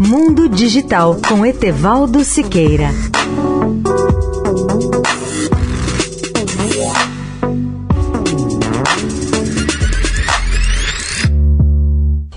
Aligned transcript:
Mundo 0.00 0.48
Digital 0.48 1.16
com 1.28 1.44
Etevaldo 1.44 2.22
Siqueira. 2.22 2.90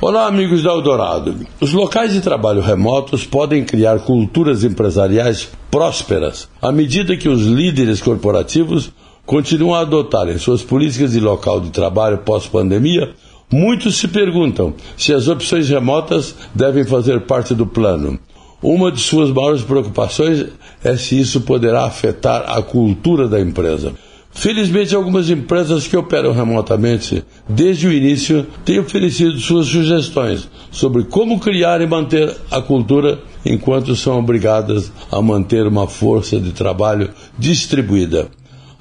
Olá, 0.00 0.26
amigos 0.26 0.64
da 0.64 0.70
Eldorado. 0.70 1.46
Os 1.60 1.72
locais 1.72 2.12
de 2.12 2.20
trabalho 2.20 2.60
remotos 2.60 3.24
podem 3.24 3.64
criar 3.64 4.00
culturas 4.00 4.64
empresariais 4.64 5.48
prósperas 5.70 6.48
à 6.60 6.72
medida 6.72 7.16
que 7.16 7.28
os 7.28 7.42
líderes 7.42 8.02
corporativos 8.02 8.90
continuam 9.24 9.76
a 9.76 9.82
adotarem 9.82 10.38
suas 10.38 10.62
políticas 10.62 11.12
de 11.12 11.20
local 11.20 11.60
de 11.60 11.70
trabalho 11.70 12.18
pós-pandemia. 12.18 13.14
Muitos 13.56 13.98
se 13.98 14.08
perguntam 14.08 14.74
se 14.96 15.14
as 15.14 15.28
opções 15.28 15.68
remotas 15.68 16.34
devem 16.52 16.82
fazer 16.82 17.20
parte 17.20 17.54
do 17.54 17.64
plano. 17.64 18.18
Uma 18.60 18.90
de 18.90 18.98
suas 18.98 19.30
maiores 19.30 19.62
preocupações 19.62 20.46
é 20.82 20.96
se 20.96 21.20
isso 21.20 21.42
poderá 21.42 21.84
afetar 21.84 22.46
a 22.48 22.60
cultura 22.60 23.28
da 23.28 23.40
empresa. 23.40 23.92
Felizmente, 24.32 24.92
algumas 24.92 25.30
empresas 25.30 25.86
que 25.86 25.96
operam 25.96 26.32
remotamente 26.32 27.22
desde 27.48 27.86
o 27.86 27.92
início 27.92 28.44
têm 28.64 28.80
oferecido 28.80 29.38
suas 29.38 29.66
sugestões 29.66 30.48
sobre 30.72 31.04
como 31.04 31.38
criar 31.38 31.80
e 31.80 31.86
manter 31.86 32.36
a 32.50 32.60
cultura 32.60 33.20
enquanto 33.46 33.94
são 33.94 34.18
obrigadas 34.18 34.90
a 35.12 35.22
manter 35.22 35.64
uma 35.64 35.86
força 35.86 36.40
de 36.40 36.50
trabalho 36.50 37.08
distribuída. 37.38 38.28